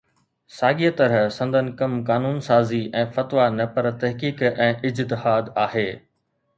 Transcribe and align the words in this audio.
ساڳيءَ 0.59 0.89
طرح 1.01 1.27
سندن 1.35 1.67
ڪم 1.83 1.91
قانون 2.09 2.41
سازي 2.47 2.81
۽ 3.05 3.13
فتويٰ 3.19 3.47
نه 3.61 3.71
پر 3.77 3.93
تحقيق 4.05 4.45
۽ 4.49 4.75
اجتهاد 4.93 5.57
آهي 5.67 5.91